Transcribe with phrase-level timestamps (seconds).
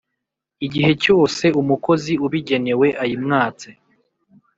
[0.65, 3.69] igihe cyose umukozi ubigenewe ayimwatse.